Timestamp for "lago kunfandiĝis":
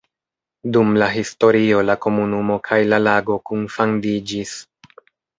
3.09-4.55